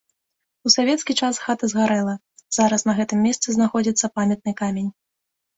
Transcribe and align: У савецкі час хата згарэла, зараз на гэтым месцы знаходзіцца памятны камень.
У 0.67 0.71
савецкі 0.75 1.15
час 1.27 1.35
хата 1.43 1.69
згарэла, 1.73 2.15
зараз 2.59 2.81
на 2.91 2.97
гэтым 3.01 3.19
месцы 3.27 3.47
знаходзіцца 3.59 4.11
памятны 4.17 4.51
камень. 4.65 4.91